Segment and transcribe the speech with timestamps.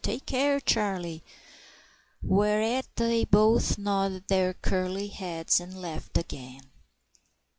[0.03, 1.21] Take care, Charlie!"
[2.23, 6.71] whereat they both nodded their curly heads and laughed again.